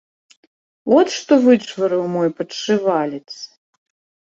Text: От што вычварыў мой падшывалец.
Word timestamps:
От 0.95 1.07
што 1.17 1.33
вычварыў 1.45 2.03
мой 2.17 2.29
падшывалец. 2.41 3.27